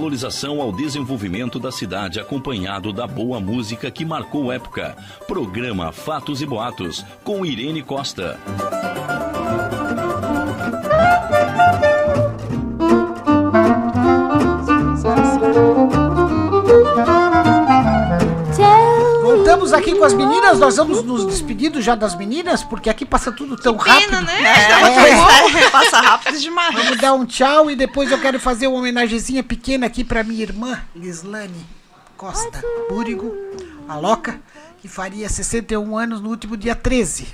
[0.00, 4.96] valorização ao desenvolvimento da cidade acompanhado da boa música que marcou época.
[5.28, 8.40] Programa Fatos e Boatos com Irene Costa.
[19.70, 23.30] Voltamos aqui com as meninas, nós vamos nos despedir já das meninas, porque aqui passa
[23.30, 24.10] tudo tão rápido.
[24.10, 24.42] Pena, né?
[24.42, 26.74] É, passa rápido demais.
[26.74, 30.42] Vamos dar um tchau e depois eu quero fazer uma homenagemzinha pequena aqui pra minha
[30.42, 31.64] irmã, Lislane
[32.16, 33.32] Costa Búrigo,
[33.88, 34.40] a Loca,
[34.80, 37.28] que faria 61 anos no último dia 13.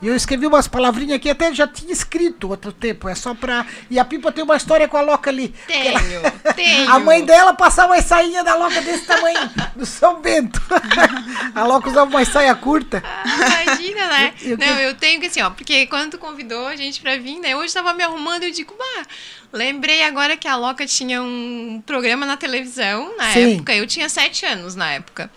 [0.00, 3.64] E eu escrevi umas palavrinhas aqui, até já tinha escrito outro tempo, é só pra...
[3.88, 5.54] E a Pipa tem uma história com a Loca ali.
[5.68, 6.90] Tenho, Ela- tenho.
[6.90, 10.60] A mãe dela passava uma sainha da Loca desse tamanho, do São Bento.
[11.54, 13.00] a Loca usava uma saia curta.
[13.06, 14.34] Ah, Imagina, né?
[14.42, 17.16] Eu- eu não, eu tenho que assim, ó, porque quando tu convidou a gente pra
[17.16, 17.54] vir, né?
[17.54, 19.06] Hoje tava me arrumando e eu digo, bah,
[19.52, 23.54] lembrei agora que a Loca tinha um programa na televisão na Sim.
[23.54, 23.72] época.
[23.72, 25.30] Eu tinha sete anos na época.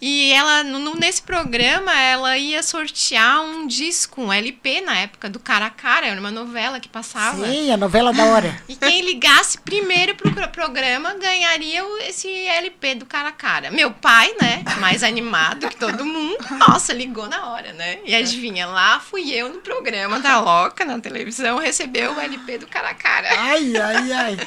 [0.00, 5.40] E ela, no- nesse programa, ela ia sortear um disco, um LP na época, do
[5.40, 7.44] Cara a Cara, era uma novela que passava.
[7.46, 8.62] Sim, a novela da hora.
[8.68, 13.70] E quem ligasse primeiro pro pro programa ganharia o- esse LP do cara a cara.
[13.70, 16.36] Meu pai, né, mais animado que todo mundo,
[16.68, 17.98] nossa, ligou na hora, né?
[18.04, 22.66] E adivinha, lá fui eu no programa da Loca, na televisão, recebeu o LP do
[22.66, 23.28] cara a cara.
[23.36, 24.38] Ai, ai, ai.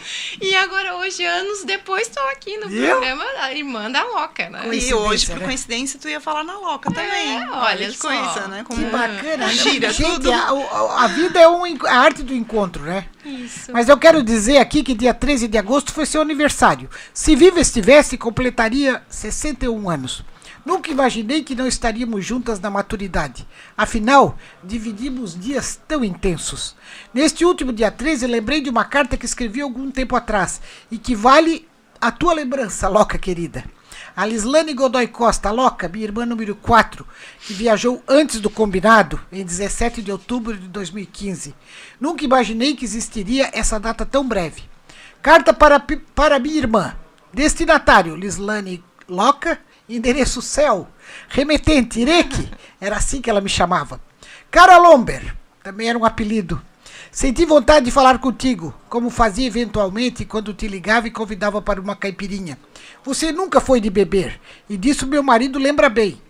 [0.41, 2.87] E agora, hoje, anos depois, estou aqui no Viu?
[2.87, 4.61] programa da irmã da Loca, né?
[4.73, 7.37] E hoje, por coincidência, tu ia falar na Loca também.
[7.41, 8.07] É, olha que só.
[8.07, 8.63] coisa, né?
[8.63, 9.47] Como Que bacana.
[9.47, 9.53] né?
[9.53, 10.31] Gira Gente, tudo.
[10.31, 13.05] A, a vida é um, a arte do encontro, né?
[13.25, 13.71] Isso.
[13.71, 16.89] Mas eu quero dizer aqui que dia 13 de agosto foi seu aniversário.
[17.13, 20.23] Se viva estivesse, completaria 61 anos.
[20.63, 23.47] Nunca imaginei que não estaríamos juntas na maturidade.
[23.75, 26.75] Afinal, dividimos dias tão intensos.
[27.11, 30.61] Neste último dia 13, lembrei de uma carta que escrevi algum tempo atrás
[30.91, 31.67] e que vale
[31.99, 33.63] a tua lembrança, Loca querida.
[34.15, 37.07] A Lislane Godoy Costa, Loca, minha irmã número 4,
[37.41, 41.55] que viajou antes do combinado, em 17 de outubro de 2015.
[41.99, 44.63] Nunca imaginei que existiria essa data tão breve.
[45.21, 45.79] Carta para,
[46.15, 46.95] para minha irmã.
[47.33, 50.89] Destinatário, Lislane Loca, endereço céu.
[51.29, 52.49] Remetente, Ireque,
[52.79, 54.01] era assim que ela me chamava.
[54.49, 56.61] Cara Lomber, também era um apelido.
[57.13, 61.93] Senti vontade de falar contigo, como fazia eventualmente quando te ligava e convidava para uma
[61.93, 62.57] caipirinha.
[63.03, 64.39] Você nunca foi de beber,
[64.69, 66.21] e disso meu marido lembra bem.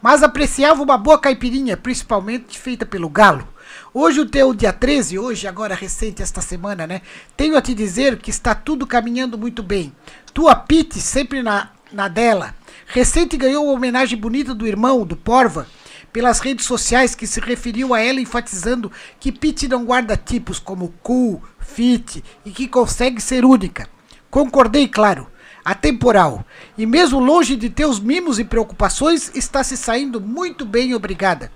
[0.00, 3.46] Mas apreciava uma boa caipirinha, principalmente feita pelo galo.
[3.92, 7.02] Hoje o teu dia 13, hoje, agora recente esta semana, né?
[7.36, 9.94] Tenho a te dizer que está tudo caminhando muito bem.
[10.32, 12.54] Tua Pete sempre na, na dela.
[12.86, 15.66] Recente ganhou uma homenagem bonita do irmão, do Porva,
[16.12, 20.94] pelas redes sociais que se referiu a ela enfatizando que Pete não guarda tipos como
[21.02, 23.88] cool, fit e que consegue ser única.
[24.30, 25.26] Concordei, claro.
[25.64, 26.44] Atemporal.
[26.76, 31.52] E mesmo longe de teus mimos e preocupações, está se saindo muito bem, obrigada.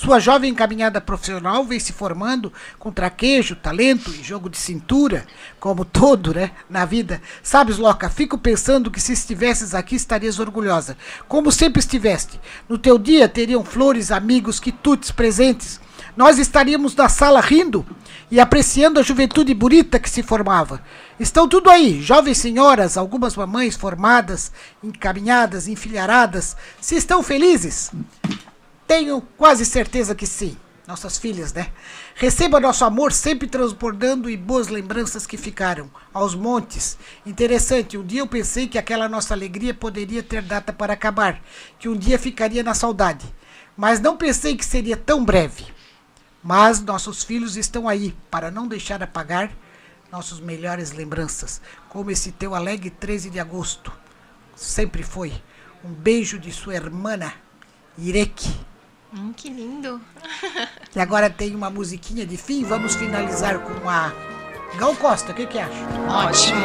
[0.00, 5.26] Sua jovem caminhada profissional vem se formando com traquejo, talento e jogo de cintura,
[5.58, 7.20] como todo, né, na vida.
[7.42, 10.96] Sabes, Loca, fico pensando que se estivesses aqui estarias orgulhosa,
[11.26, 12.40] como sempre estiveste.
[12.68, 15.80] No teu dia teriam flores, amigos, quitutes, presentes.
[16.16, 17.84] Nós estaríamos na sala rindo
[18.30, 20.80] e apreciando a juventude bonita que se formava.
[21.18, 26.56] Estão tudo aí, jovens senhoras, algumas mamães formadas, encaminhadas, enfilharadas.
[26.80, 27.90] Se estão felizes?
[28.88, 30.56] Tenho quase certeza que sim.
[30.86, 31.70] Nossas filhas, né?
[32.14, 35.90] Receba nosso amor sempre transbordando e boas lembranças que ficaram.
[36.12, 36.96] Aos montes.
[37.26, 41.38] Interessante, um dia eu pensei que aquela nossa alegria poderia ter data para acabar,
[41.78, 43.26] que um dia ficaria na saudade.
[43.76, 45.66] Mas não pensei que seria tão breve.
[46.42, 49.52] Mas nossos filhos estão aí para não deixar apagar
[50.10, 51.60] nossas melhores lembranças,
[51.90, 53.92] como esse teu alegre 13 de agosto.
[54.56, 55.34] Sempre foi.
[55.84, 57.18] Um beijo de sua irmã,
[57.98, 58.66] Ireke.
[59.14, 60.00] Hum, que lindo.
[60.96, 62.64] E agora tem uma musiquinha de fim.
[62.64, 64.10] Vamos finalizar com a
[64.78, 65.30] Gal Costa.
[65.30, 65.70] O que, que acha?
[66.08, 66.60] Ótimo.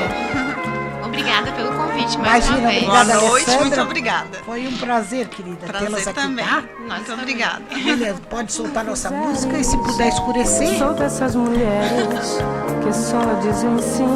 [1.06, 2.84] Obrigada pelo convite mais Imagina, uma vez.
[2.84, 3.66] obrigada, Boa noite, Alessandra.
[3.68, 4.38] muito obrigada.
[4.46, 6.44] Foi um prazer, querida, Prazer tê-las aqui, também.
[6.46, 6.64] tá?
[6.80, 7.62] Muito obrigada.
[7.72, 10.78] William, pode soltar nossa música e se puder escurecer.
[10.80, 12.40] Sou dessas mulheres
[12.84, 14.08] que só dizem sim.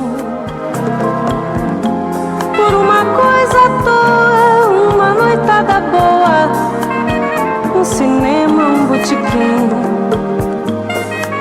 [2.55, 6.86] Por uma coisa à toa, uma noitada boa,
[7.77, 9.69] um cinema, um botequim.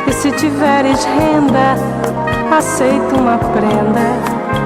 [0.06, 1.76] E se tiveres renda,
[2.54, 4.06] aceito uma prenda,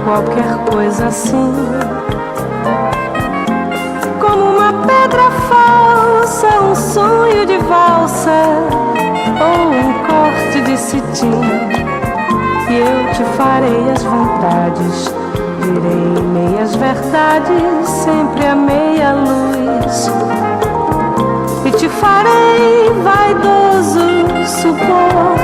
[0.04, 1.52] qualquer coisa assim.
[4.20, 8.30] Como uma pedra falsa, um sonho de valsa
[9.40, 11.40] ou um corte de cetim.
[12.68, 15.14] E eu te farei as vontades,
[15.62, 20.49] direi meias verdades, sempre a meia luz.
[21.80, 24.00] Te farei vaidoso
[24.46, 25.34] supor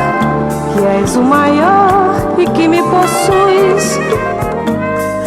[0.75, 3.99] que és o maior e que me possuis.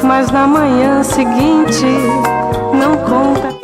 [0.03, 1.88] Mas na manhã seguinte
[2.76, 3.59] não conta.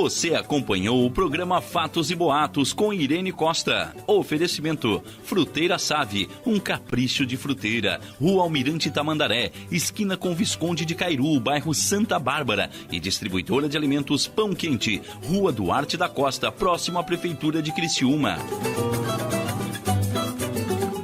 [0.00, 3.94] Você acompanhou o programa Fatos e Boatos com Irene Costa.
[4.06, 8.00] Oferecimento: Fruteira Save, um capricho de fruteira.
[8.18, 12.70] Rua Almirante Tamandaré, esquina com Visconde de Cairu, bairro Santa Bárbara.
[12.90, 18.38] E distribuidora de alimentos Pão Quente, Rua Duarte da Costa, próximo à Prefeitura de Criciúma.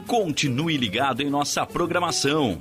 [0.06, 2.58] Continue ligado em nossa programação.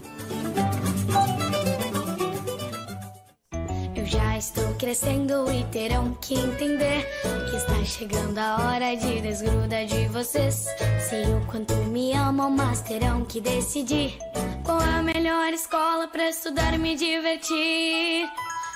[4.75, 7.07] Crescendo e terão que entender
[7.49, 10.67] que está chegando a hora de desgrudar de vocês.
[11.09, 14.17] Sei o quanto me amam, mas terão que decidir
[14.63, 18.29] qual é a melhor escola para estudar e me divertir.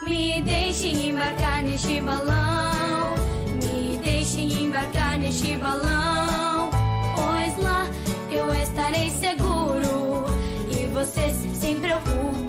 [0.06, 3.16] Me deixem embarcar neste balão,
[3.62, 6.70] me deixem embarcar neste balão,
[7.16, 7.86] pois lá
[8.32, 10.26] eu estarei seguro
[10.72, 12.49] e vocês sem preocupação.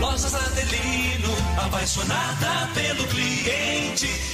[0.00, 4.33] Lojas Adelino, apaixonada pelo cliente.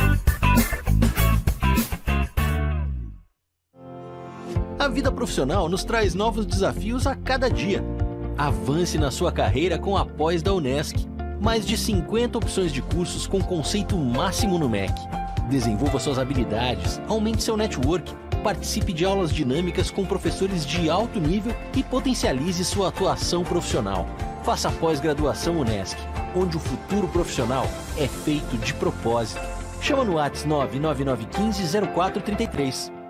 [4.81, 7.83] A vida profissional nos traz novos desafios a cada dia.
[8.35, 11.07] Avance na sua carreira com a pós da Unesc.
[11.39, 14.91] Mais de 50 opções de cursos com conceito máximo no MEC.
[15.51, 18.11] Desenvolva suas habilidades, aumente seu network,
[18.43, 24.07] participe de aulas dinâmicas com professores de alto nível e potencialize sua atuação profissional.
[24.43, 25.95] Faça pós-graduação Unesc,
[26.35, 27.67] onde o futuro profissional
[27.99, 29.41] é feito de propósito.
[29.79, 33.00] Chama no WhatsApp 99915 0433.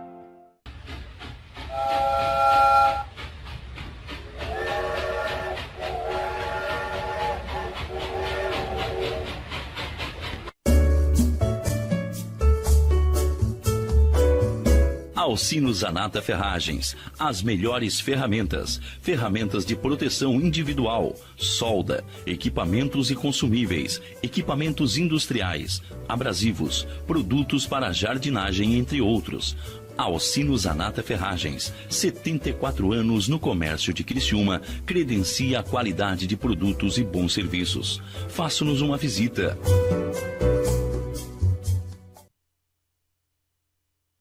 [15.31, 24.97] Alcino Zanata Ferragens, as melhores ferramentas, ferramentas de proteção individual, solda, equipamentos e consumíveis, equipamentos
[24.97, 29.55] industriais, abrasivos, produtos para jardinagem, entre outros.
[29.97, 37.05] Alcino Zanata Ferragens, 74 anos no comércio de Criciúma, credencia a qualidade de produtos e
[37.05, 38.01] bons serviços.
[38.27, 39.57] Faça-nos uma visita.